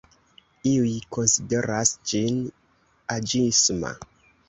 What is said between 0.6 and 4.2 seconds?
Iuj konsideras ĝin aĝisma.